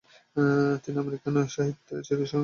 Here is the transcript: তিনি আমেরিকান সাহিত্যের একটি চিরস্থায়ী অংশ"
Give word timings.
তিনি 0.83 0.97
আমেরিকান 0.99 1.33
সাহিত্যের 1.47 1.97
একটি 1.97 2.07
চিরস্থায়ী 2.07 2.29
অংশ" 2.29 2.33